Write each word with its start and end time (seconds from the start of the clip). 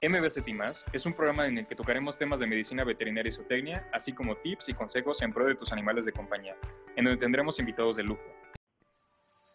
MBCT 0.00 0.46
es 0.92 1.06
un 1.06 1.12
programa 1.12 1.48
en 1.48 1.58
el 1.58 1.66
que 1.66 1.74
tocaremos 1.74 2.16
temas 2.16 2.38
de 2.38 2.46
medicina 2.46 2.84
veterinaria 2.84 3.30
y 3.30 3.32
zootecnia, 3.32 3.88
así 3.92 4.12
como 4.12 4.36
tips 4.36 4.68
y 4.68 4.74
consejos 4.74 5.20
en 5.22 5.32
pro 5.32 5.44
de 5.44 5.56
tus 5.56 5.72
animales 5.72 6.04
de 6.04 6.12
compañía, 6.12 6.54
en 6.94 7.04
donde 7.04 7.18
tendremos 7.18 7.58
invitados 7.58 7.96
de 7.96 8.04
lujo. 8.04 8.22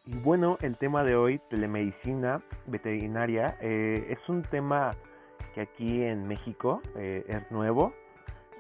Y 0.05 0.17
bueno, 0.17 0.57
el 0.59 0.77
tema 0.77 1.05
de 1.05 1.15
hoy, 1.15 1.39
telemedicina 1.49 2.43
veterinaria, 2.65 3.57
eh, 3.61 4.05
es 4.09 4.19
un 4.27 4.43
tema 4.43 4.97
que 5.55 5.61
aquí 5.61 6.03
en 6.03 6.27
México 6.27 6.81
eh, 6.97 7.23
es 7.25 7.49
nuevo. 7.49 7.93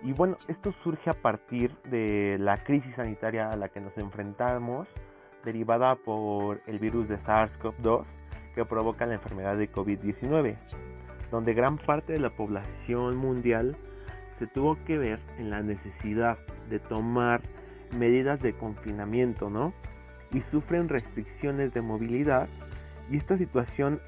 Y 0.03 0.13
bueno, 0.13 0.37
esto 0.47 0.73
surge 0.85 1.09
a 1.09 1.21
partir 1.21 1.75
de 1.83 2.37
la 2.39 2.63
crisis 2.63 2.95
sanitaria 2.95 3.51
a 3.51 3.57
la 3.57 3.67
que 3.67 3.81
nos 3.81 3.97
enfrentamos, 3.97 4.87
derivada 5.43 5.95
por 5.95 6.61
el 6.65 6.79
virus 6.79 7.09
de 7.09 7.17
SARS-CoV-2 7.23 8.05
que 8.55 8.63
provoca 8.63 9.05
la 9.05 9.15
enfermedad 9.15 9.57
de 9.57 9.69
COVID-19 9.69 10.55
donde 11.31 11.53
gran 11.53 11.77
parte 11.77 12.13
de 12.13 12.19
la 12.19 12.29
población 12.29 13.15
mundial 13.17 13.75
se 14.39 14.47
tuvo 14.47 14.77
que 14.85 14.97
ver 14.97 15.19
en 15.37 15.49
la 15.49 15.61
necesidad 15.61 16.37
de 16.69 16.79
tomar 16.79 17.41
medidas 17.91 18.41
de 18.41 18.53
confinamiento, 18.53 19.49
¿no? 19.49 19.73
Y 20.31 20.41
sufren 20.51 20.89
restricciones 20.89 21.73
de 21.73 21.81
movilidad 21.81 22.47
y 23.09 23.17
esta 23.17 23.37
situación 23.37 23.99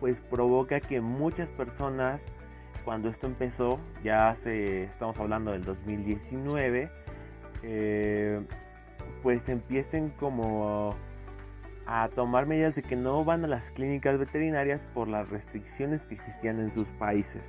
pues 0.00 0.16
provoca 0.30 0.80
que 0.80 1.00
muchas 1.00 1.48
personas 1.50 2.20
cuando 2.86 3.08
esto 3.08 3.26
empezó, 3.26 3.80
ya 4.04 4.30
hace, 4.30 4.84
estamos 4.84 5.18
hablando 5.18 5.50
del 5.50 5.64
2019, 5.64 6.88
eh, 7.64 8.40
pues 9.24 9.40
empiecen 9.48 10.10
como 10.20 10.94
a 11.86 12.08
tomar 12.14 12.46
medidas 12.46 12.74
de 12.74 12.82
que 12.82 12.96
no 12.96 13.24
van 13.24 13.44
a 13.44 13.48
las 13.48 13.62
clínicas 13.72 14.18
veterinarias 14.18 14.80
por 14.92 15.08
las 15.08 15.28
restricciones 15.28 16.00
que 16.02 16.16
existían 16.16 16.60
en 16.60 16.74
sus 16.74 16.86
países. 16.98 17.42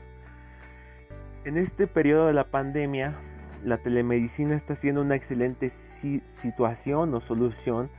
En 1.45 1.57
este 1.57 1.87
periodo 1.87 2.27
de 2.27 2.33
la 2.33 2.45
pandemia, 2.45 3.15
la 3.63 3.77
telemedicina 3.77 4.55
está 4.55 4.75
siendo 4.77 5.01
una 5.01 5.15
excelente 5.15 5.71
situación 6.41 7.13
o 7.13 7.21
solución 7.21 7.89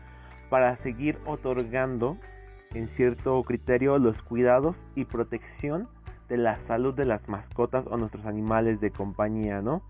para 0.50 0.76
seguir 0.78 1.18
otorgando 1.26 2.16
en 2.74 2.88
cierto 2.96 3.42
criterio 3.42 3.98
los 3.98 4.20
cuidados 4.22 4.76
y 4.94 5.04
protección 5.04 5.88
de 6.28 6.36
la 6.36 6.58
salud 6.66 6.94
de 6.94 7.06
las 7.06 7.26
mascotas 7.28 7.84
o 7.86 7.96
nuestros 7.96 8.24
animales 8.26 8.80
de 8.80 8.90
compañía, 8.90 9.62
¿no? 9.62 9.82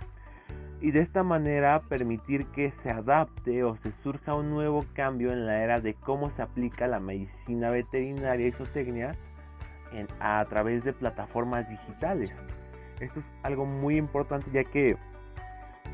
Y 0.80 0.92
de 0.92 1.00
esta 1.00 1.22
manera 1.22 1.82
permitir 1.88 2.46
que 2.46 2.72
se 2.82 2.90
adapte 2.90 3.64
o 3.64 3.76
se 3.78 3.92
surja 4.02 4.34
un 4.34 4.50
nuevo 4.50 4.84
cambio 4.94 5.32
en 5.32 5.46
la 5.46 5.62
era 5.62 5.80
de 5.80 5.94
cómo 5.94 6.30
se 6.36 6.42
aplica 6.42 6.86
la 6.86 7.00
medicina 7.00 7.70
veterinaria 7.70 8.48
y 8.48 8.52
zootecnia 8.52 9.16
a 10.20 10.44
través 10.48 10.84
de 10.84 10.92
plataformas 10.92 11.68
digitales. 11.68 12.30
Esto 13.00 13.20
es 13.20 13.26
algo 13.42 13.66
muy 13.66 13.96
importante 13.96 14.50
ya 14.52 14.64
que 14.64 14.96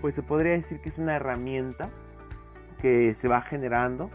pues 0.01 0.15
se 0.15 0.23
podría 0.23 0.53
decir 0.53 0.81
que 0.81 0.91
es 0.91 0.99
una 0.99 1.17
herramienta 1.17 1.89
que 2.83 3.17
se 3.23 3.29
va 3.29 3.41
generando 3.43 4.11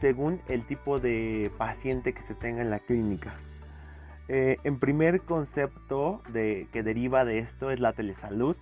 según 0.00 0.40
el 0.48 0.64
tipo 0.66 1.00
de 1.00 1.50
paciente 1.58 2.12
que 2.12 2.22
se 2.28 2.34
tenga 2.34 2.62
en 2.62 2.70
la 2.70 2.78
clínica. 2.78 3.34
Eh, 4.28 4.58
en 4.64 4.78
primer 4.78 5.22
concepto 5.22 6.22
de, 6.32 6.68
que 6.72 6.82
deriva 6.82 7.24
de 7.24 7.40
esto 7.40 7.70
es 7.70 7.80
la 7.80 7.92
telesalud, 7.92 8.56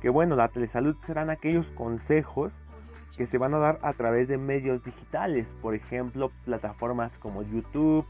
que 0.00 0.08
bueno, 0.08 0.36
la 0.36 0.48
telesalud 0.48 0.96
serán 1.06 1.30
aquellos 1.30 1.66
consejos 1.68 2.52
que 3.16 3.26
se 3.26 3.38
van 3.38 3.52
a 3.54 3.58
dar 3.58 3.78
a 3.82 3.92
través 3.94 4.28
de 4.28 4.38
medios 4.38 4.82
digitales, 4.84 5.46
por 5.60 5.74
ejemplo, 5.74 6.30
plataformas 6.44 7.10
como 7.18 7.42
YouTube, 7.42 8.06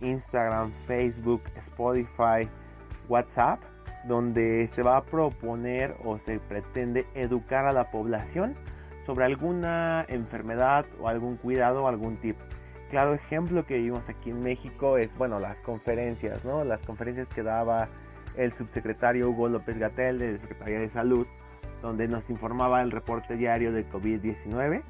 Instagram, 0.00 0.72
Facebook, 0.86 1.42
Spotify, 1.68 2.48
WhatsApp, 3.08 3.60
donde 4.06 4.68
se 4.74 4.82
va 4.82 4.96
a 4.96 5.02
proponer 5.02 5.94
o 6.04 6.18
se 6.26 6.40
pretende 6.40 7.06
educar 7.14 7.66
a 7.66 7.72
la 7.72 7.90
población 7.90 8.56
sobre 9.06 9.24
alguna 9.24 10.04
enfermedad 10.08 10.84
o 11.00 11.08
algún 11.08 11.36
cuidado 11.36 11.84
o 11.84 11.88
algún 11.88 12.16
tip. 12.16 12.36
Claro 12.90 13.14
ejemplo 13.14 13.64
que 13.66 13.78
vimos 13.78 14.02
aquí 14.08 14.30
en 14.30 14.40
México 14.40 14.98
es, 14.98 15.16
bueno, 15.16 15.38
las 15.38 15.56
conferencias, 15.58 16.44
¿no? 16.44 16.64
Las 16.64 16.80
conferencias 16.80 17.28
que 17.28 17.42
daba 17.42 17.88
el 18.36 18.52
subsecretario 18.56 19.30
Hugo 19.30 19.48
López 19.48 19.78
Gatel 19.78 20.18
de 20.18 20.32
la 20.32 20.38
Secretaría 20.38 20.80
de 20.80 20.90
Salud, 20.90 21.26
donde 21.82 22.08
nos 22.08 22.28
informaba 22.30 22.82
el 22.82 22.90
reporte 22.90 23.36
diario 23.36 23.72
de 23.72 23.88
COVID-19. 23.90 24.82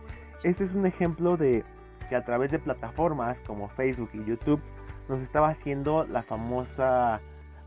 Este 0.42 0.64
es 0.64 0.74
un 0.74 0.86
ejemplo 0.86 1.36
de 1.36 1.64
que 2.08 2.16
a 2.16 2.24
través 2.24 2.50
de 2.50 2.58
plataformas 2.58 3.36
como 3.46 3.68
Facebook 3.70 4.10
y 4.12 4.24
YouTube 4.24 4.60
nos 5.08 5.20
estaba 5.20 5.50
haciendo 5.50 6.06
la 6.06 6.22
famosa 6.22 7.20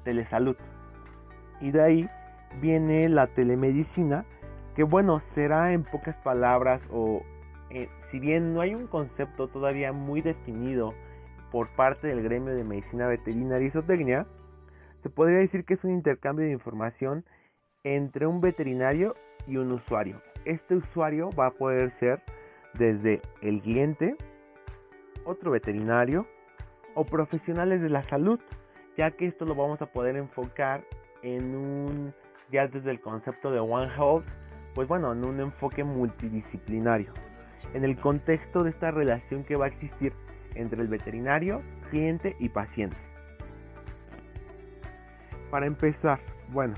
telesalud. 0.03 0.55
Y 1.61 1.71
de 1.71 1.81
ahí 1.81 2.09
viene 2.61 3.09
la 3.09 3.27
telemedicina, 3.27 4.25
que 4.75 4.83
bueno, 4.83 5.21
será 5.35 5.73
en 5.73 5.83
pocas 5.83 6.15
palabras 6.17 6.81
o 6.91 7.21
eh, 7.69 7.89
si 8.11 8.19
bien 8.19 8.53
no 8.53 8.61
hay 8.61 8.75
un 8.75 8.87
concepto 8.87 9.47
todavía 9.47 9.91
muy 9.91 10.21
definido 10.21 10.93
por 11.51 11.69
parte 11.75 12.07
del 12.07 12.23
gremio 12.23 12.53
de 12.53 12.63
medicina 12.63 13.07
veterinaria 13.07 13.67
y 13.67 13.71
zootecnia, 13.71 14.25
se 15.03 15.09
podría 15.09 15.39
decir 15.39 15.65
que 15.65 15.75
es 15.75 15.83
un 15.83 15.91
intercambio 15.91 16.45
de 16.45 16.53
información 16.53 17.25
entre 17.83 18.25
un 18.25 18.39
veterinario 18.39 19.15
y 19.45 19.57
un 19.57 19.73
usuario. 19.73 20.21
Este 20.45 20.75
usuario 20.75 21.29
va 21.31 21.47
a 21.47 21.51
poder 21.51 21.91
ser 21.99 22.21
desde 22.73 23.21
el 23.41 23.61
cliente, 23.61 24.15
otro 25.25 25.51
veterinario 25.51 26.25
o 26.95 27.05
profesionales 27.05 27.81
de 27.81 27.89
la 27.89 28.07
salud, 28.09 28.39
ya 28.97 29.11
que 29.11 29.27
esto 29.27 29.45
lo 29.45 29.55
vamos 29.55 29.81
a 29.81 29.87
poder 29.87 30.15
enfocar 30.15 30.83
en 31.21 31.55
un, 31.55 32.13
ya 32.51 32.67
desde 32.67 32.91
el 32.91 33.01
concepto 33.01 33.51
de 33.51 33.59
One 33.59 33.91
Health, 33.93 34.25
pues 34.73 34.87
bueno, 34.87 35.11
en 35.11 35.23
un 35.23 35.39
enfoque 35.39 35.83
multidisciplinario, 35.83 37.13
en 37.73 37.83
el 37.83 37.97
contexto 37.97 38.63
de 38.63 38.69
esta 38.69 38.91
relación 38.91 39.43
que 39.43 39.55
va 39.55 39.65
a 39.65 39.69
existir 39.69 40.13
entre 40.55 40.81
el 40.81 40.87
veterinario, 40.87 41.61
cliente 41.89 42.35
y 42.39 42.49
paciente. 42.49 43.12
Para 45.53 45.67
empezar, 45.67 46.19
bueno, 46.47 46.73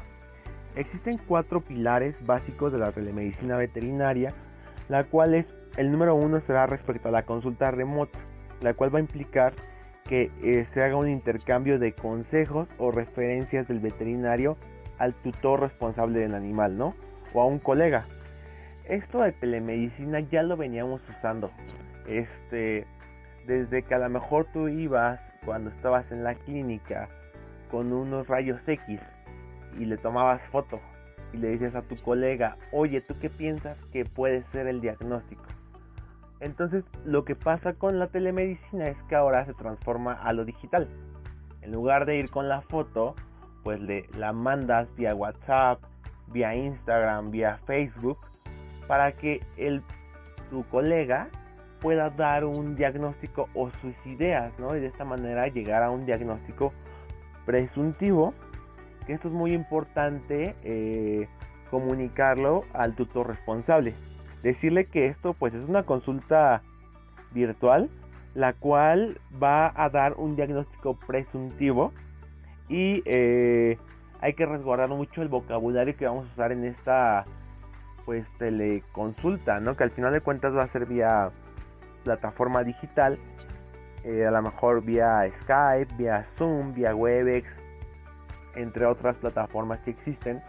existen 0.76 1.18
cuatro 1.30 1.62
pilares 1.62 2.14
básicos 2.26 2.74
de 2.74 2.78
la 2.78 2.92
telemedicina 2.92 3.56
veterinaria, 3.56 4.34
la 4.90 5.06
cual 5.06 5.34
es, 5.34 5.46
el 5.78 5.94
número 5.94 6.14
uno 6.14 6.42
será 6.42 6.68
respecto 6.68 7.08
a 7.08 7.12
la 7.14 7.24
consulta 7.24 7.72
remota, 7.72 8.20
la 8.60 8.74
cual 8.74 8.94
va 8.94 8.98
a 8.98 9.04
implicar 9.04 9.54
que 10.10 10.30
eh, 10.44 10.68
se 10.74 10.84
haga 10.84 10.98
un 10.98 11.08
intercambio 11.08 11.80
de 11.80 11.94
consejos 11.94 12.68
o 12.78 12.92
referencias 12.92 13.66
del 13.70 13.80
veterinario 13.80 14.58
al 14.98 15.14
tutor 15.14 15.62
responsable 15.62 16.20
del 16.20 16.36
animal, 16.36 16.78
¿no? 16.78 16.96
O 17.34 17.40
a 17.40 17.46
un 17.46 17.60
colega. 17.60 18.06
Esto 18.90 19.22
de 19.22 19.32
telemedicina 19.32 20.20
ya 20.20 20.44
lo 20.44 20.58
veníamos 20.58 21.00
usando. 21.08 21.50
Este, 22.10 22.86
desde 23.48 23.84
que 23.84 23.96
a 23.96 24.00
lo 24.00 24.10
mejor 24.10 24.48
tú 24.52 24.68
ibas 24.68 25.22
cuando 25.46 25.70
estabas 25.70 26.12
en 26.12 26.26
la 26.26 26.36
clínica 26.36 27.08
con 27.70 27.94
unos 27.94 28.28
rayos 28.28 28.60
X 28.68 29.00
y 29.78 29.86
le 29.86 29.98
tomabas 29.98 30.42
foto 30.52 30.80
y 31.34 31.38
le 31.38 31.50
dices 31.50 31.76
a 31.76 31.82
tu 31.82 31.96
colega, 31.98 32.58
oye, 32.72 33.02
¿tú 33.02 33.16
qué 33.20 33.30
piensas 33.30 33.78
que 33.92 34.06
puede 34.06 34.44
ser 34.52 34.68
el 34.68 34.82
diagnóstico? 34.82 35.44
Entonces 36.40 36.84
lo 37.04 37.26
que 37.26 37.36
pasa 37.36 37.74
con 37.74 38.00
la 38.00 38.08
telemedicina 38.08 38.88
es 38.88 38.98
que 39.10 39.16
ahora 39.16 39.46
se 39.46 39.54
transforma 39.54 40.14
a 40.14 40.34
lo 40.34 40.46
digital. 40.46 40.88
En 41.62 41.72
lugar 41.72 42.06
de 42.06 42.18
ir 42.18 42.30
con 42.30 42.48
la 42.48 42.62
foto, 42.62 43.16
pues 43.64 43.80
le 43.80 44.06
la 44.18 44.32
mandas 44.32 44.94
vía 44.96 45.16
WhatsApp, 45.16 45.80
vía 46.28 46.56
Instagram, 46.56 47.32
vía 47.32 47.60
Facebook, 47.66 48.20
para 48.88 49.14
que 49.14 49.42
el, 49.58 49.82
tu 50.50 50.64
colega 50.66 51.30
pueda 51.82 52.10
dar 52.10 52.46
un 52.46 52.76
diagnóstico 52.76 53.50
o 53.54 53.70
sus 53.82 53.94
ideas, 54.06 54.52
¿no? 54.60 54.76
Y 54.76 54.80
de 54.80 54.88
esta 54.88 55.06
manera 55.06 55.48
llegar 55.48 55.84
a 55.84 55.90
un 55.90 56.06
diagnóstico 56.06 56.74
presuntivo, 57.46 58.34
que 59.06 59.14
esto 59.14 59.28
es 59.28 59.34
muy 59.34 59.54
importante 59.54 60.56
eh, 60.64 61.28
comunicarlo 61.70 62.64
al 62.74 62.96
tutor 62.96 63.28
responsable. 63.28 63.94
Decirle 64.44 64.86
que 64.86 65.08
esto 65.08 65.34
pues 65.34 65.54
es 65.54 65.68
una 65.68 65.84
consulta 65.84 66.62
virtual, 67.32 67.90
la 68.34 68.54
cual 68.54 69.20
va 69.42 69.72
a 69.76 69.90
dar 69.90 70.14
un 70.18 70.36
diagnóstico 70.36 70.98
presuntivo 71.08 71.94
y 72.68 73.02
eh, 73.06 73.78
hay 74.22 74.34
que 74.34 74.46
resguardar 74.46 74.90
mucho 74.90 75.22
el 75.22 75.28
vocabulario 75.28 75.96
que 75.96 76.06
vamos 76.06 76.28
a 76.30 76.34
usar 76.34 76.52
en 76.52 76.66
esta 76.66 77.26
pues 78.06 78.26
teleconsulta, 78.38 79.60
¿no? 79.60 79.76
Que 79.76 79.84
al 79.84 79.92
final 79.92 80.14
de 80.14 80.22
cuentas 80.22 80.56
va 80.56 80.64
a 80.64 80.72
ser 80.72 80.86
vía 80.86 81.32
plataforma 82.04 82.64
digital 82.64 83.18
eh, 84.06 84.26
a 84.26 84.32
lo 84.32 84.42
mejor 84.42 84.84
vía 84.84 85.28
Skype, 85.42 85.94
vía 85.98 86.26
Zoom, 86.38 86.74
vía 86.74 86.96
Webex, 86.96 87.48
entre 88.56 88.86
otras 88.86 89.16
plataformas 89.18 89.80
que 89.82 89.92
existen. 89.92 90.42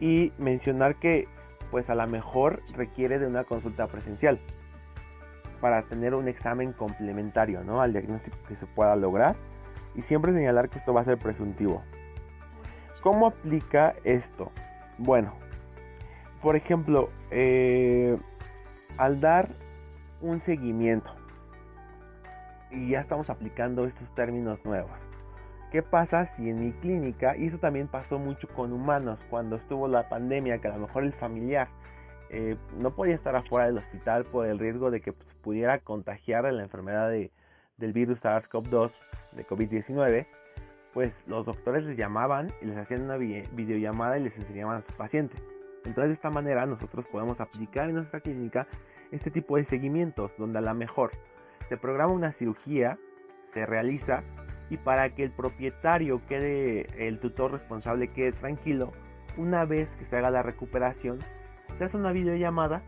Y 0.00 0.32
mencionar 0.38 0.96
que 0.96 1.28
pues 1.70 1.88
a 1.90 1.94
lo 1.94 2.06
mejor 2.06 2.62
requiere 2.74 3.18
de 3.18 3.26
una 3.26 3.44
consulta 3.44 3.86
presencial 3.86 4.38
para 5.60 5.82
tener 5.82 6.14
un 6.14 6.28
examen 6.28 6.72
complementario 6.72 7.62
¿no? 7.64 7.80
al 7.80 7.92
diagnóstico 7.92 8.36
que 8.48 8.56
se 8.56 8.66
pueda 8.66 8.96
lograr 8.96 9.36
y 9.94 10.02
siempre 10.02 10.32
señalar 10.32 10.68
que 10.68 10.78
esto 10.78 10.92
va 10.92 11.02
a 11.02 11.04
ser 11.04 11.18
presuntivo. 11.18 11.82
¿Cómo 13.02 13.26
aplica 13.26 13.94
esto? 14.04 14.50
Bueno, 14.98 15.34
por 16.42 16.56
ejemplo, 16.56 17.10
eh, 17.30 18.16
al 18.96 19.20
dar 19.20 19.48
un 20.20 20.42
seguimiento, 20.44 21.10
y 22.74 22.90
ya 22.90 23.00
estamos 23.00 23.30
aplicando 23.30 23.86
estos 23.86 24.14
términos 24.14 24.58
nuevos. 24.64 24.92
¿Qué 25.70 25.82
pasa 25.82 26.30
si 26.36 26.48
en 26.48 26.60
mi 26.60 26.72
clínica, 26.74 27.36
y 27.36 27.46
eso 27.46 27.58
también 27.58 27.88
pasó 27.88 28.18
mucho 28.18 28.46
con 28.48 28.72
humanos, 28.72 29.18
cuando 29.28 29.56
estuvo 29.56 29.88
la 29.88 30.08
pandemia, 30.08 30.58
que 30.58 30.68
a 30.68 30.76
lo 30.76 30.86
mejor 30.86 31.04
el 31.04 31.12
familiar 31.14 31.68
eh, 32.30 32.56
no 32.78 32.94
podía 32.94 33.14
estar 33.14 33.34
afuera 33.34 33.66
del 33.66 33.78
hospital 33.78 34.24
por 34.24 34.46
el 34.46 34.58
riesgo 34.58 34.90
de 34.90 35.00
que 35.00 35.12
pues, 35.12 35.28
pudiera 35.42 35.78
contagiar 35.80 36.44
la 36.52 36.62
enfermedad 36.62 37.10
de, 37.10 37.30
del 37.76 37.92
virus 37.92 38.20
SARS-CoV-2 38.20 38.92
de 39.32 39.46
COVID-19, 39.46 40.26
pues 40.92 41.12
los 41.26 41.44
doctores 41.44 41.84
les 41.84 41.96
llamaban 41.96 42.52
y 42.62 42.66
les 42.66 42.76
hacían 42.76 43.02
una 43.02 43.16
videollamada 43.16 44.18
y 44.18 44.22
les 44.22 44.36
enseñaban 44.36 44.78
a 44.78 44.86
su 44.86 44.92
paciente. 44.96 45.36
Entonces 45.84 46.08
de 46.08 46.14
esta 46.14 46.30
manera 46.30 46.66
nosotros 46.66 47.04
podemos 47.10 47.40
aplicar 47.40 47.88
en 47.88 47.96
nuestra 47.96 48.20
clínica 48.20 48.66
este 49.10 49.30
tipo 49.30 49.56
de 49.56 49.64
seguimientos 49.66 50.30
donde 50.38 50.58
a 50.58 50.62
lo 50.62 50.74
mejor 50.74 51.10
se 51.68 51.76
programa 51.76 52.12
una 52.12 52.32
cirugía, 52.32 52.98
se 53.52 53.66
realiza 53.66 54.22
y 54.70 54.76
para 54.76 55.10
que 55.10 55.24
el 55.24 55.30
propietario 55.30 56.20
quede, 56.26 56.86
el 57.06 57.18
tutor 57.20 57.52
responsable 57.52 58.08
quede 58.08 58.32
tranquilo, 58.32 58.92
una 59.36 59.64
vez 59.64 59.88
que 59.98 60.06
se 60.06 60.16
haga 60.16 60.30
la 60.30 60.42
recuperación, 60.42 61.18
se 61.78 61.84
hace 61.84 61.96
una 61.96 62.12
videollamada 62.12 62.82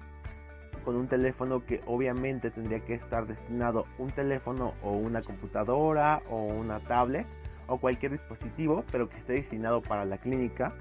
con 0.85 0.97
un 0.97 1.09
teléfono 1.09 1.65
que 1.67 1.81
obviamente 1.87 2.51
tendría 2.51 2.81
que 2.81 2.95
estar 2.95 3.27
destinado 3.27 3.87
un 3.99 4.13
teléfono 4.13 4.75
o 4.83 4.93
una 4.93 5.21
computadora 5.21 6.23
o 6.31 6.45
una 6.45 6.79
tablet 6.81 7.27
o 7.67 7.79
cualquier 7.79 8.13
dispositivo, 8.13 8.85
pero 8.93 9.09
que 9.09 9.17
esté 9.17 9.33
destinado 9.35 9.83
para 9.83 10.05
la 10.05 10.19
clínica, 10.19 10.73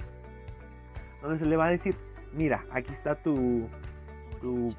donde 1.24 1.40
se 1.40 1.46
le 1.46 1.58
va 1.58 1.66
a 1.66 1.70
decir, 1.72 1.96
mira, 2.34 2.64
aquí 2.72 2.94
está 2.94 3.16
tu, 3.16 3.68
tu, 4.42 4.76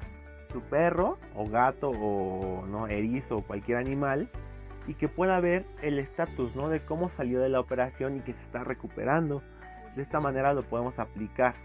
perro 0.61 1.17
o 1.35 1.47
gato 1.47 1.89
o 1.89 2.65
no 2.65 2.87
erizo 2.87 3.37
o 3.37 3.41
cualquier 3.41 3.77
animal 3.77 4.29
y 4.87 4.93
que 4.93 5.09
pueda 5.09 5.39
ver 5.39 5.65
el 5.81 5.99
estatus 5.99 6.55
¿no? 6.55 6.69
de 6.69 6.79
cómo 6.81 7.11
salió 7.17 7.41
de 7.41 7.49
la 7.49 7.59
operación 7.59 8.17
y 8.17 8.21
que 8.21 8.33
se 8.33 8.41
está 8.43 8.63
recuperando. 8.63 9.43
De 9.95 10.03
esta 10.03 10.19
manera 10.19 10.53
lo 10.53 10.63
podemos 10.63 10.97
aplicar. 10.97 11.55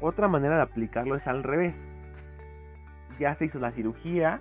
Otra 0.00 0.28
manera 0.28 0.56
de 0.56 0.62
aplicarlo 0.62 1.16
es 1.16 1.26
al 1.26 1.42
revés. 1.42 1.74
Ya 3.18 3.34
se 3.36 3.46
hizo 3.46 3.58
la 3.58 3.72
cirugía, 3.72 4.40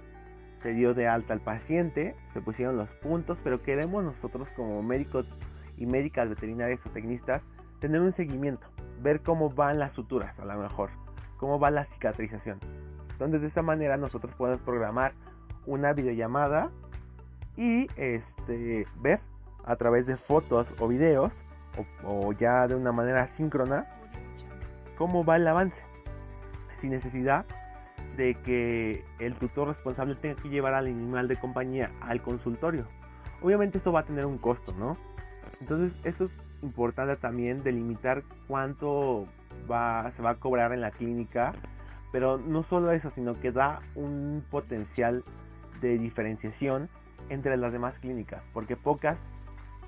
se 0.64 0.74
dio 0.74 0.94
de 0.94 1.08
alta 1.08 1.34
al 1.34 1.42
paciente, 1.42 2.16
se 2.34 2.42
pusieron 2.42 2.78
los 2.78 2.90
puntos, 3.02 3.38
pero 3.44 3.62
queremos 3.62 4.04
nosotros 4.04 4.48
como 4.56 4.82
médicos 4.84 5.26
y 5.78 5.86
médicas 5.86 6.30
veterinarias 6.30 6.80
o 6.86 6.90
tecnistas 6.90 7.42
tener 7.80 8.02
un 8.02 8.14
seguimiento, 8.16 8.68
ver 9.02 9.22
cómo 9.22 9.50
van 9.50 9.80
las 9.80 9.94
suturas 9.94 10.38
a 10.40 10.46
lo 10.46 10.58
mejor, 10.58 10.90
cómo 11.38 11.60
va 11.60 11.72
la 11.72 11.86
cicatrización. 11.86 12.60
Entonces 13.20 13.42
de 13.42 13.48
esta 13.48 13.62
manera 13.62 13.98
nosotros 13.98 14.34
podemos 14.36 14.62
programar 14.62 15.12
una 15.66 15.92
videollamada 15.92 16.70
y 17.58 17.86
este, 17.98 18.88
ver 19.02 19.20
a 19.66 19.76
través 19.76 20.06
de 20.06 20.16
fotos 20.16 20.66
o 20.80 20.88
videos 20.88 21.34
o, 22.06 22.32
ya 22.32 22.66
de 22.70 22.76
una 22.76 22.94
manera 22.94 23.30
síncrona 23.36 23.86
cómo 24.98 25.26
va 25.26 25.36
el 25.36 25.46
avance 25.46 25.76
sin 26.80 26.92
necesidad 26.92 27.46
de 28.16 28.36
que 28.36 29.04
el 29.20 29.36
tutor 29.36 29.68
responsable 29.68 30.16
tenga 30.16 30.42
que 30.42 30.48
llevar 30.48 30.74
al 30.74 30.88
animal 30.88 31.28
de 31.28 31.36
compañía 31.36 31.92
al 32.00 32.22
consultorio. 32.22 32.86
Obviamente 33.42 33.80
esto 33.80 33.92
va 33.92 34.00
a 34.00 34.06
tener 34.06 34.26
un 34.26 34.38
costo, 34.38 34.72
¿no? 34.72 34.96
Entonces 35.60 35.92
esto 36.06 36.24
es 36.26 36.32
importante 36.62 37.18
también 37.18 37.64
delimitar 37.64 38.24
cuánto 38.48 39.28
va, 39.70 40.10
se 40.16 40.22
va 40.22 40.32
a 40.32 40.36
cobrar 40.36 40.72
en 40.72 40.80
la 40.80 40.92
clínica, 40.92 41.54
pero 42.12 42.38
no 42.38 42.64
solo 42.64 42.92
eso, 42.92 43.12
sino 43.16 43.40
que 43.40 43.52
da 43.52 43.82
un 43.96 44.44
potencial 44.50 45.24
de 45.82 45.98
diferenciación 45.98 46.90
entre 47.30 47.56
las 47.58 47.72
demás 47.72 47.94
clínicas, 48.00 48.42
porque 48.54 48.76
pocas 48.76 49.18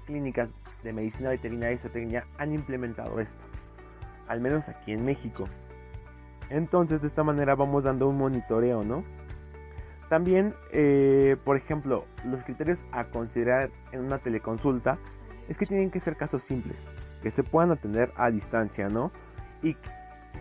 clínicas 0.06 0.50
de 0.84 0.94
medicina 0.94 1.30
veterinaria 1.30 1.76
y 1.76 1.80
zootecnia 1.80 2.26
han 2.38 2.54
implementado 2.54 3.20
esto, 3.20 3.44
al 4.28 4.42
menos 4.42 4.68
aquí 4.68 4.92
en 4.92 5.06
México. 5.06 5.48
Entonces 6.50 7.02
de 7.02 7.08
esta 7.08 7.24
manera 7.24 7.56
vamos 7.56 7.84
dando 7.84 8.08
un 8.08 8.18
monitoreo, 8.18 8.84
¿no? 8.84 9.04
También, 10.10 10.54
eh, 10.74 11.38
por 11.46 11.56
ejemplo, 11.56 12.04
los 12.26 12.44
criterios 12.44 12.78
a 12.92 13.06
considerar 13.06 13.70
en 13.94 14.02
una 14.02 14.18
teleconsulta 14.18 14.98
es 15.48 15.58
que 15.58 15.66
tienen 15.66 15.90
que 15.90 16.02
ser 16.02 16.18
casos 16.18 16.42
simples, 16.50 16.76
que 17.24 17.32
se 17.32 17.44
puedan 17.44 17.72
atender 17.72 18.12
a 18.18 18.30
distancia, 18.30 18.90
¿no? 18.90 19.12
Y 19.64 19.78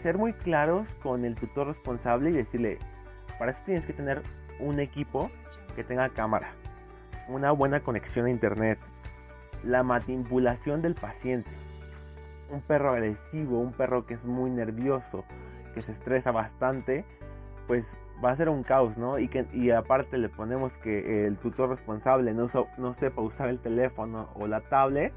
ser 0.02 0.19
muy 0.19 0.32
claros 0.32 0.87
con 1.02 1.25
el 1.25 1.35
tutor 1.35 1.69
responsable 1.69 2.31
y 2.31 2.35
decirle, 2.35 2.79
para 3.38 3.52
eso 3.52 3.61
tienes 3.64 3.85
que 3.85 3.93
tener 3.93 4.23
un 4.58 4.81
equipo 4.81 5.31
que 5.75 5.85
tenga 5.85 6.08
cámara, 6.11 6.52
una 7.29 7.52
buena 7.52 7.81
conexión 7.81 8.26
a 8.26 8.31
internet, 8.31 8.79
la 9.64 9.82
manipulación 9.82 10.82
del 10.82 10.94
paciente, 10.94 11.50
un 12.50 12.61
perro 12.62 12.91
agresivo, 12.91 13.61
un 13.61 13.73
perro 13.73 14.06
que 14.06 14.14
es 14.14 14.25
muy 14.25 14.50
nervioso, 14.50 15.25
que 15.75 15.82
se 15.82 15.93
estresa 15.93 16.32
bastante, 16.32 17.05
pues 17.67 17.85
va 18.23 18.32
a 18.32 18.37
ser 18.37 18.49
un 18.49 18.62
caos, 18.62 18.96
¿no? 18.96 19.19
Y 19.19 19.29
que 19.29 19.46
y 19.53 19.70
aparte 19.70 20.19
le 20.19 20.29
ponemos 20.29 20.73
que 20.82 21.26
el 21.26 21.37
tutor 21.38 21.70
responsable 21.70 22.35
no, 22.35 22.50
no 22.76 22.94
sepa 22.94 23.23
usar 23.23 23.49
el 23.49 23.61
teléfono 23.61 24.29
o 24.35 24.46
la 24.46 24.61
tablet, 24.62 25.12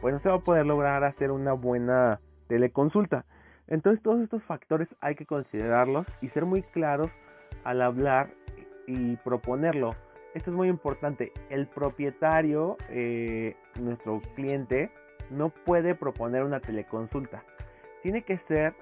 pues 0.00 0.14
no 0.14 0.20
se 0.20 0.28
va 0.28 0.36
a 0.36 0.40
poder 0.40 0.66
lograr 0.66 1.04
hacer 1.04 1.30
una 1.30 1.52
buena 1.52 2.20
teleconsulta. 2.48 3.24
Entonces 3.68 4.02
todos 4.02 4.20
estos 4.20 4.42
factores 4.44 4.88
hay 5.00 5.14
que 5.14 5.26
considerarlos 5.26 6.06
y 6.20 6.28
ser 6.30 6.44
muy 6.44 6.62
claros 6.62 7.10
al 7.64 7.82
hablar 7.82 8.30
y 8.86 9.16
proponerlo. 9.16 9.94
Esto 10.34 10.50
es 10.50 10.56
muy 10.56 10.68
importante. 10.68 11.32
El 11.50 11.66
propietario, 11.66 12.76
eh, 12.90 13.56
nuestro 13.80 14.20
cliente, 14.34 14.90
no 15.30 15.48
puede 15.48 15.94
proponer 15.94 16.44
una 16.44 16.60
teleconsulta. 16.60 17.42
Tiene 18.02 18.22
que 18.22 18.38
ser 18.46 18.74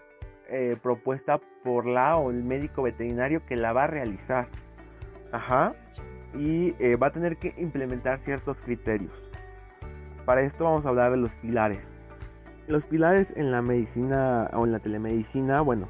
eh, 0.48 0.76
propuesta 0.82 1.40
por 1.62 1.86
la 1.86 2.16
o 2.16 2.30
el 2.30 2.42
médico 2.42 2.82
veterinario 2.82 3.46
que 3.46 3.56
la 3.56 3.72
va 3.72 3.84
a 3.84 3.86
realizar. 3.86 4.48
Ajá. 5.32 5.74
Y 6.34 6.74
eh, 6.80 6.96
va 6.96 7.06
a 7.06 7.12
tener 7.12 7.36
que 7.36 7.54
implementar 7.56 8.18
ciertos 8.24 8.56
criterios. 8.64 9.12
Para 10.26 10.42
esto 10.42 10.64
vamos 10.64 10.84
a 10.84 10.88
hablar 10.88 11.12
de 11.12 11.18
los 11.18 11.30
pilares. 11.36 11.93
Los 12.66 12.84
pilares 12.84 13.26
en 13.36 13.50
la 13.50 13.60
medicina 13.62 14.50
o 14.54 14.64
en 14.64 14.72
la 14.72 14.78
telemedicina, 14.78 15.60
bueno, 15.60 15.88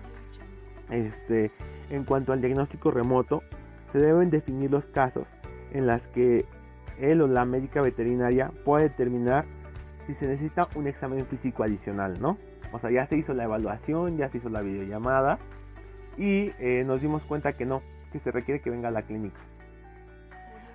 este, 0.90 1.50
en 1.90 2.04
cuanto 2.04 2.32
al 2.32 2.40
diagnóstico 2.40 2.90
remoto, 2.90 3.42
se 3.92 3.98
deben 3.98 4.30
definir 4.30 4.70
los 4.70 4.84
casos 4.86 5.26
en 5.72 5.86
las 5.86 6.02
que 6.08 6.44
él 6.98 7.20
o 7.20 7.26
la 7.26 7.44
médica 7.44 7.80
veterinaria 7.80 8.50
puede 8.64 8.84
determinar 8.84 9.44
si 10.06 10.14
se 10.14 10.26
necesita 10.26 10.68
un 10.74 10.86
examen 10.86 11.26
físico 11.26 11.62
adicional, 11.62 12.20
¿no? 12.20 12.38
O 12.72 12.78
sea, 12.78 12.90
ya 12.90 13.06
se 13.06 13.16
hizo 13.16 13.34
la 13.34 13.44
evaluación, 13.44 14.16
ya 14.16 14.28
se 14.30 14.38
hizo 14.38 14.48
la 14.48 14.60
videollamada 14.60 15.38
y 16.16 16.52
eh, 16.58 16.82
nos 16.84 17.00
dimos 17.00 17.22
cuenta 17.22 17.52
que 17.52 17.64
no, 17.64 17.82
que 18.12 18.18
se 18.20 18.30
requiere 18.30 18.60
que 18.60 18.70
venga 18.70 18.88
a 18.88 18.92
la 18.92 19.02
clínica. 19.02 19.38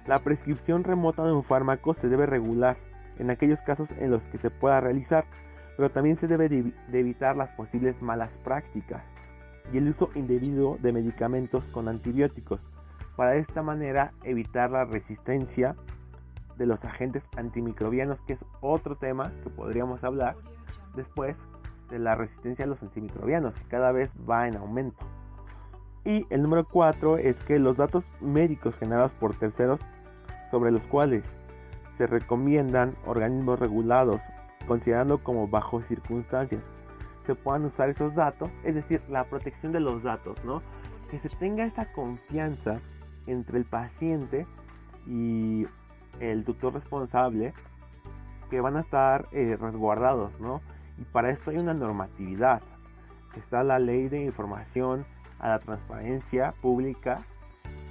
La 0.07 0.19
prescripción 0.19 0.83
remota 0.83 1.23
de 1.25 1.33
un 1.33 1.43
fármaco 1.43 1.93
se 1.95 2.07
debe 2.07 2.25
regular 2.25 2.77
en 3.19 3.29
aquellos 3.29 3.59
casos 3.61 3.89
en 3.99 4.11
los 4.11 4.21
que 4.31 4.37
se 4.37 4.49
pueda 4.49 4.79
realizar, 4.79 5.25
pero 5.79 5.91
también 5.91 6.19
se 6.19 6.27
debe 6.27 6.49
de 6.49 6.99
evitar 6.99 7.37
las 7.37 7.49
posibles 7.51 7.95
malas 8.01 8.29
prácticas 8.43 9.01
y 9.71 9.77
el 9.77 9.87
uso 9.87 10.09
indebido 10.13 10.77
de 10.81 10.91
medicamentos 10.91 11.63
con 11.71 11.87
antibióticos, 11.87 12.59
para 13.15 13.31
de 13.31 13.39
esta 13.39 13.61
manera 13.61 14.11
evitar 14.25 14.71
la 14.71 14.83
resistencia 14.83 15.77
de 16.57 16.65
los 16.65 16.83
agentes 16.83 17.23
antimicrobianos, 17.37 18.19
que 18.27 18.33
es 18.33 18.39
otro 18.59 18.97
tema 18.97 19.31
que 19.41 19.49
podríamos 19.51 20.03
hablar 20.03 20.35
después 20.97 21.37
de 21.89 21.99
la 21.99 22.13
resistencia 22.13 22.65
a 22.65 22.67
los 22.67 22.83
antimicrobianos, 22.83 23.53
que 23.53 23.69
cada 23.69 23.93
vez 23.93 24.09
va 24.29 24.49
en 24.49 24.57
aumento. 24.57 24.99
Y 26.03 26.25
el 26.29 26.41
número 26.41 26.65
4 26.65 27.19
es 27.19 27.37
que 27.43 27.57
los 27.57 27.77
datos 27.77 28.03
médicos 28.19 28.75
generados 28.79 29.13
por 29.13 29.33
terceros 29.39 29.79
sobre 30.51 30.71
los 30.71 30.81
cuales 30.87 31.23
se 31.97 32.05
recomiendan 32.05 32.95
organismos 33.05 33.57
regulados, 33.59 34.19
considerando 34.67 35.23
como 35.23 35.47
bajo 35.47 35.81
circunstancias 35.83 36.61
se 37.25 37.35
puedan 37.35 37.65
usar 37.65 37.89
esos 37.89 38.15
datos, 38.15 38.49
es 38.63 38.73
decir, 38.73 39.01
la 39.07 39.23
protección 39.23 39.71
de 39.71 39.79
los 39.79 40.01
datos, 40.01 40.43
¿no? 40.43 40.63
Que 41.11 41.19
se 41.19 41.29
tenga 41.37 41.63
esa 41.65 41.91
confianza 41.91 42.79
entre 43.27 43.59
el 43.59 43.65
paciente 43.65 44.47
y 45.05 45.67
el 46.19 46.43
tutor 46.43 46.73
responsable 46.73 47.53
que 48.49 48.61
van 48.61 48.77
a 48.77 48.81
estar 48.81 49.27
eh, 49.31 49.57
resguardados, 49.59 50.31
¿no? 50.39 50.61
Y 50.97 51.03
para 51.03 51.29
esto 51.29 51.51
hay 51.51 51.57
una 51.57 51.73
normatividad. 51.73 52.61
Está 53.35 53.63
la 53.63 53.77
ley 53.77 54.09
de 54.09 54.23
información 54.23 55.05
a 55.39 55.49
la 55.49 55.59
transparencia 55.59 56.53
pública 56.61 57.23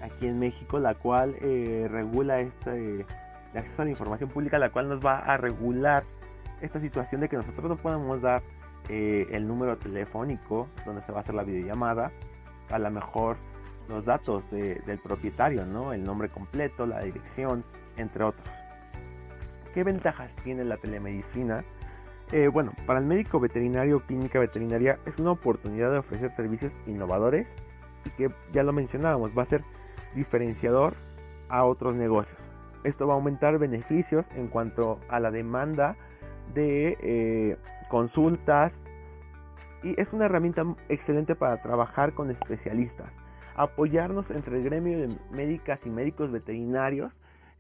aquí 0.03 0.27
en 0.27 0.39
México, 0.39 0.79
la 0.79 0.95
cual 0.95 1.37
eh, 1.41 1.87
regula 1.89 2.41
este, 2.41 3.01
el 3.03 3.57
acceso 3.57 3.83
a 3.83 3.85
la 3.85 3.93
información 3.93 4.31
pública, 4.31 4.59
la 4.59 4.71
cual 4.71 4.89
nos 4.89 5.05
va 5.05 5.19
a 5.19 5.37
regular 5.37 6.05
esta 6.61 6.81
situación 6.81 7.21
de 7.21 7.29
que 7.29 7.37
nosotros 7.37 7.69
no 7.69 7.77
podemos 7.77 8.21
dar 8.21 8.43
eh, 8.89 9.27
el 9.31 9.47
número 9.47 9.77
telefónico 9.77 10.69
donde 10.85 11.03
se 11.03 11.13
va 11.13 11.19
a 11.19 11.21
hacer 11.23 11.35
la 11.35 11.45
videollamada, 11.45 12.11
a 12.71 12.79
lo 12.79 12.91
mejor 12.91 13.37
los 13.89 14.05
datos 14.05 14.43
del 14.51 14.99
propietario, 15.03 15.65
¿no? 15.65 15.93
El 15.93 16.05
nombre 16.05 16.29
completo, 16.29 16.87
la 16.87 17.01
dirección, 17.01 17.65
entre 17.97 18.25
otros. 18.25 18.47
¿Qué 19.73 19.83
ventajas 19.83 20.31
tiene 20.45 20.65
la 20.65 20.77
telemedicina? 20.77 21.65
Eh, 22.33 22.49
bueno, 22.49 22.73
para 22.87 22.99
el 22.99 23.07
médico 23.07 23.41
veterinario 23.41 24.01
clínica 24.01 24.39
veterinaria 24.39 24.99
es 25.07 25.19
una 25.19 25.31
oportunidad 25.31 25.91
de 25.91 25.99
ofrecer 25.99 26.35
servicios 26.37 26.73
innovadores 26.87 27.47
y 28.05 28.11
que 28.11 28.31
ya 28.53 28.63
lo 28.63 28.73
mencionábamos, 28.73 29.31
va 29.37 29.45
a 29.45 29.47
ser 29.47 29.63
diferenciador 30.15 30.95
a 31.49 31.65
otros 31.65 31.95
negocios. 31.95 32.37
Esto 32.85 33.07
va 33.07 33.15
a 33.15 33.17
aumentar 33.17 33.59
beneficios 33.59 34.27
en 34.37 34.49
cuanto 34.49 35.01
a 35.09 35.21
la 35.21 35.31
demanda 35.31 35.97
de 36.55 36.97
eh, 37.01 37.57
consultas 37.89 38.73
y 39.83 40.01
es 40.01 40.13
una 40.13 40.27
herramienta 40.27 40.65
excelente 40.89 41.35
para 41.35 41.63
trabajar 41.63 42.13
con 42.15 42.31
especialistas, 42.31 43.11
apoyarnos 43.57 44.29
entre 44.31 44.59
el 44.59 44.65
gremio 44.65 44.99
de 44.99 45.17
médicas 45.31 45.79
y 45.85 45.91
médicos 45.91 46.33
veterinarios 46.33 47.13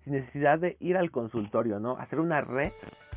sin 0.05 0.15
necesidad 0.15 0.59
de 0.59 0.77
ir 0.81 0.97
al 0.97 1.11
consultorio, 1.11 1.79
¿no? 1.81 1.97
Hacer 1.99 2.21
una 2.21 2.41
red 2.41 2.73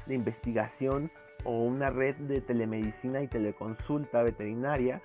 de 0.06 0.16
investigación 0.16 1.12
o 1.44 1.64
una 1.64 1.90
red 1.90 2.16
de 2.16 2.42
telemedicina 2.42 3.22
y 3.22 3.28
teleconsulta 3.28 4.22
veterinaria 4.24 5.02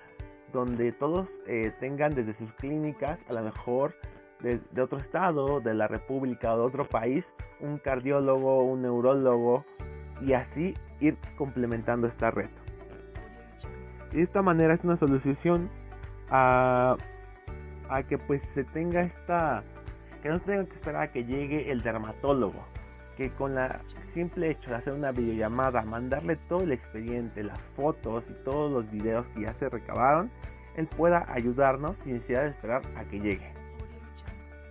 donde 0.53 0.91
todos 0.93 1.27
eh, 1.45 1.73
tengan 1.79 2.15
desde 2.15 2.37
sus 2.37 2.51
clínicas, 2.53 3.19
a 3.29 3.33
lo 3.33 3.43
mejor 3.43 3.95
de, 4.41 4.59
de, 4.71 4.81
otro 4.81 4.99
estado, 4.99 5.59
de 5.59 5.73
la 5.73 5.87
república 5.87 6.53
o 6.53 6.57
de 6.57 6.63
otro 6.63 6.87
país, 6.87 7.25
un 7.59 7.79
cardiólogo, 7.79 8.63
un 8.63 8.83
neurólogo 8.83 9.65
y 10.21 10.33
así 10.33 10.75
ir 10.99 11.17
complementando 11.37 12.07
esta 12.07 12.31
red. 12.31 12.49
De 14.11 14.23
esta 14.23 14.41
manera 14.41 14.73
es 14.73 14.83
una 14.83 14.97
solución 14.97 15.69
a, 16.29 16.95
a 17.89 18.03
que 18.03 18.17
pues 18.17 18.41
se 18.53 18.63
tenga 18.65 19.01
esta 19.01 19.63
que 20.21 20.29
no 20.29 20.39
se 20.39 20.45
tenga 20.45 20.65
que 20.65 20.75
esperar 20.75 21.01
a 21.03 21.11
que 21.11 21.25
llegue 21.25 21.71
el 21.71 21.83
dermatólogo 21.83 22.63
que 23.17 23.31
con 23.31 23.55
la 23.55 23.81
simple 24.13 24.51
hecho 24.51 24.69
de 24.69 24.75
hacer 24.77 24.93
una 24.93 25.11
videollamada, 25.11 25.81
mandarle 25.81 26.37
todo 26.47 26.61
el 26.61 26.71
expediente, 26.71 27.43
las 27.43 27.59
fotos 27.75 28.23
y 28.29 28.33
todos 28.45 28.71
los 28.71 28.89
videos 28.91 29.25
que 29.33 29.41
ya 29.41 29.53
se 29.55 29.69
recabaron, 29.69 30.29
él 30.75 30.87
pueda 30.95 31.25
ayudarnos 31.31 31.95
sin 32.03 32.13
necesidad 32.13 32.43
de 32.43 32.49
esperar 32.49 32.83
a 32.95 33.03
que 33.05 33.19
llegue. 33.19 33.51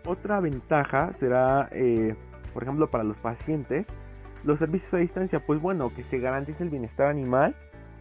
Otra 0.05 0.39
ventaja 0.39 1.13
será, 1.19 1.69
eh, 1.73 2.15
por 2.55 2.63
ejemplo, 2.63 2.89
para 2.89 3.03
los 3.03 3.17
pacientes, 3.19 3.87
los 4.47 4.61
servicios 4.61 4.95
a 4.95 4.99
distancia, 4.99 5.41
pues 5.41 5.61
bueno, 5.61 5.93
que 5.93 6.05
se 6.05 6.19
garantice 6.21 6.63
el 6.63 6.71
bienestar 6.71 7.09
animal 7.09 7.55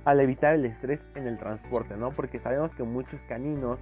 al 0.05 0.19
evitar 0.19 0.53
el 0.53 0.65
estrés 0.65 0.99
en 1.15 1.25
el 1.25 1.39
transporte, 1.39 1.97
¿no? 1.97 2.11
Porque 2.11 2.39
sabemos 2.39 2.69
que 2.75 2.83
muchos 2.83 3.19
caninos, 3.27 3.79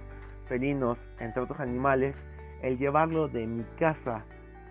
felinos, 0.48 0.96
entre 1.20 1.42
otros 1.42 1.60
animales, 1.60 2.16
el 2.62 2.78
llevarlo 2.78 3.28
de 3.28 3.46
mi 3.46 3.64
casa, 3.78 4.24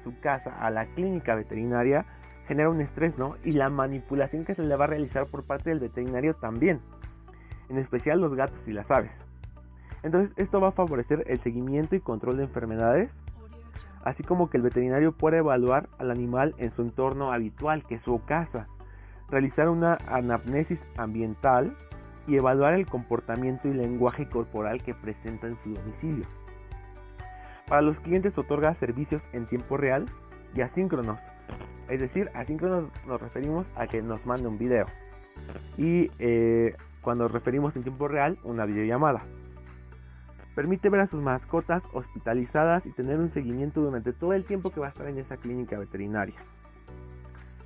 su 0.03 0.19
casa, 0.21 0.57
a 0.59 0.71
la 0.71 0.87
clínica 0.95 1.35
veterinaria, 1.35 2.03
genera 2.47 2.71
un 2.71 2.81
estrés, 2.81 3.15
¿no? 3.19 3.35
Y 3.43 3.51
la 3.51 3.69
manipulación 3.69 4.43
que 4.43 4.55
se 4.55 4.63
le 4.63 4.75
va 4.75 4.85
a 4.85 4.87
realizar 4.87 5.27
por 5.27 5.43
parte 5.43 5.69
del 5.69 5.79
veterinario 5.79 6.33
también, 6.33 6.81
en 7.69 7.77
especial 7.77 8.19
los 8.19 8.33
gatos 8.33 8.57
y 8.65 8.71
las 8.71 8.89
aves. 8.89 9.11
Entonces, 10.01 10.35
esto 10.37 10.59
va 10.59 10.69
a 10.69 10.71
favorecer 10.71 11.23
el 11.27 11.39
seguimiento 11.43 11.95
y 11.95 11.99
control 11.99 12.37
de 12.37 12.45
enfermedades, 12.45 13.11
así 14.03 14.23
como 14.23 14.49
que 14.49 14.57
el 14.57 14.63
veterinario 14.63 15.11
pueda 15.11 15.37
evaluar 15.37 15.89
al 15.97 16.11
animal 16.11 16.53
en 16.57 16.71
su 16.75 16.81
entorno 16.81 17.31
habitual, 17.31 17.83
que 17.85 17.95
es 17.95 18.01
su 18.03 18.23
casa, 18.25 18.67
realizar 19.29 19.69
una 19.69 19.97
anamnesis 20.07 20.79
ambiental 20.97 21.75
y 22.27 22.35
evaluar 22.35 22.73
el 22.73 22.85
comportamiento 22.85 23.67
y 23.67 23.73
lenguaje 23.73 24.27
corporal 24.27 24.83
que 24.83 24.93
presenta 24.93 25.47
en 25.47 25.57
su 25.63 25.73
domicilio. 25.73 26.25
Para 27.67 27.81
los 27.81 27.97
clientes 28.01 28.37
otorga 28.37 28.75
servicios 28.75 29.21
en 29.31 29.47
tiempo 29.47 29.77
real 29.77 30.05
y 30.53 30.61
asíncronos. 30.61 31.19
Es 31.89 31.99
decir, 31.99 32.29
asíncronos 32.33 32.89
nos 33.07 33.21
referimos 33.21 33.65
a 33.75 33.87
que 33.87 34.01
nos 34.01 34.25
mande 34.25 34.47
un 34.47 34.57
video. 34.57 34.85
Y 35.77 36.11
eh, 36.19 36.75
cuando 37.01 37.27
referimos 37.27 37.75
en 37.75 37.83
tiempo 37.83 38.07
real, 38.07 38.37
una 38.43 38.65
videollamada. 38.65 39.23
Permite 40.55 40.89
ver 40.89 41.01
a 41.01 41.07
sus 41.07 41.21
mascotas 41.21 41.81
hospitalizadas 41.93 42.85
y 42.85 42.91
tener 42.91 43.17
un 43.17 43.33
seguimiento 43.33 43.81
durante 43.81 44.13
todo 44.13 44.33
el 44.33 44.45
tiempo 44.45 44.69
que 44.69 44.79
va 44.79 44.87
a 44.87 44.89
estar 44.89 45.07
en 45.07 45.17
esa 45.17 45.37
clínica 45.37 45.79
veterinaria. 45.79 46.35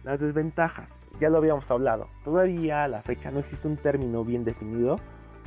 Las 0.04 0.20
desventajas, 0.20 0.88
ya 1.20 1.30
lo 1.30 1.38
habíamos 1.38 1.70
hablado. 1.70 2.08
Todavía 2.24 2.86
a 2.86 2.88
la 2.88 3.02
fecha 3.02 3.30
no 3.30 3.40
existe 3.40 3.68
un 3.68 3.76
término 3.76 4.24
bien 4.24 4.46
definido 4.46 4.98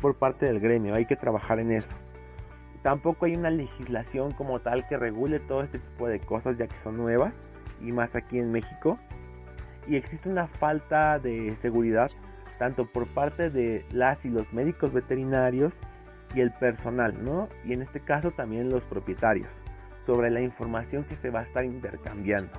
por 0.02 0.16
parte 0.16 0.46
del 0.46 0.60
gremio, 0.60 0.94
hay 0.94 1.06
que 1.06 1.16
trabajar 1.16 1.60
en 1.60 1.72
eso. 1.72 1.88
Tampoco 2.82 3.26
hay 3.26 3.36
una 3.36 3.50
legislación 3.50 4.32
como 4.32 4.60
tal 4.60 4.86
que 4.88 4.96
regule 4.96 5.40
todo 5.40 5.62
este 5.62 5.78
tipo 5.78 6.08
de 6.08 6.20
cosas 6.20 6.56
ya 6.56 6.66
que 6.66 6.76
son 6.82 6.96
nuevas 6.96 7.34
y 7.80 7.92
más 7.92 8.14
aquí 8.14 8.38
en 8.38 8.52
México. 8.52 8.98
Y 9.86 9.96
existe 9.96 10.28
una 10.28 10.46
falta 10.46 11.18
de 11.18 11.56
seguridad 11.62 12.10
tanto 12.58 12.84
por 12.84 13.06
parte 13.08 13.48
de 13.48 13.84
las 13.90 14.22
y 14.24 14.28
los 14.28 14.50
médicos 14.52 14.92
veterinarios 14.92 15.72
y 16.34 16.40
el 16.40 16.52
personal, 16.52 17.24
¿no? 17.24 17.48
Y 17.64 17.72
en 17.72 17.82
este 17.82 18.00
caso 18.00 18.30
también 18.30 18.70
los 18.70 18.82
propietarios 18.84 19.48
sobre 20.06 20.30
la 20.30 20.40
información 20.40 21.04
que 21.04 21.16
se 21.16 21.30
va 21.30 21.40
a 21.40 21.44
estar 21.44 21.64
intercambiando. 21.64 22.52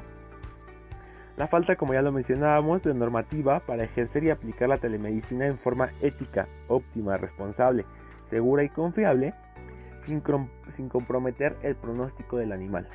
La 1.38 1.48
falta, 1.48 1.76
como 1.76 1.94
ya 1.94 2.02
lo 2.02 2.12
mencionábamos, 2.12 2.84
de 2.84 2.94
normativa 2.94 3.62
para 3.62 3.84
ejercer 3.84 4.24
y 4.24 4.30
aplicar 4.30 4.70
la 4.70 4.78
telemedicina 4.78 5.48
en 5.48 5.58
forma 5.58 5.90
ética, 6.02 6.48
óptima, 6.68 7.18
responsable, 7.18 7.86
segura 8.30 8.64
y 8.64 8.70
confiable 8.70 9.34
sin, 10.06 10.90
comprometer 10.90 11.56
el 11.64 11.76
pronóstico 11.76 12.38
del 12.38 12.52
animal. 12.52 12.88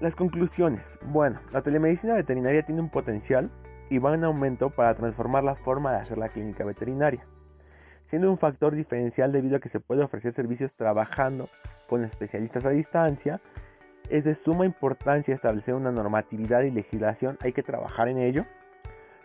Las 0.00 0.14
conclusiones. 0.14 0.80
Bueno, 1.06 1.40
la 1.52 1.62
telemedicina 1.62 2.14
veterinaria 2.14 2.62
tiene 2.62 2.80
un 2.80 2.90
potencial 2.90 3.50
y 3.88 3.98
va 3.98 4.14
en 4.14 4.24
aumento 4.24 4.70
para 4.70 4.94
transformar 4.94 5.44
la 5.44 5.56
forma 5.56 5.92
de 5.92 5.98
hacer 5.98 6.18
la 6.18 6.28
clínica 6.28 6.64
veterinaria, 6.64 7.24
siendo 8.10 8.30
un 8.30 8.38
factor 8.38 8.74
diferencial 8.74 9.32
debido 9.32 9.56
a 9.56 9.60
que 9.60 9.68
se 9.70 9.80
puede 9.80 10.02
ofrecer 10.02 10.34
servicios 10.34 10.72
trabajando 10.76 11.48
con 11.88 12.04
especialistas 12.04 12.64
a 12.64 12.70
distancia. 12.70 13.40
Es 14.10 14.24
de 14.24 14.34
suma 14.44 14.66
importancia 14.66 15.34
establecer 15.34 15.74
una 15.74 15.92
normatividad 15.92 16.62
y 16.62 16.72
legislación, 16.72 17.38
hay 17.40 17.52
que 17.52 17.62
trabajar 17.62 18.08
en 18.08 18.18
ello, 18.18 18.44